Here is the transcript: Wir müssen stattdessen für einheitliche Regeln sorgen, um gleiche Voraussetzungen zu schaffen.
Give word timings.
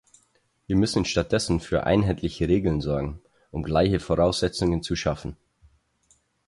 Wir 0.65 0.77
müssen 0.77 1.05
stattdessen 1.05 1.59
für 1.59 1.83
einheitliche 1.83 2.47
Regeln 2.47 2.81
sorgen, 2.81 3.21
um 3.51 3.61
gleiche 3.61 3.99
Voraussetzungen 3.99 4.81
zu 4.81 4.95
schaffen. 4.95 5.37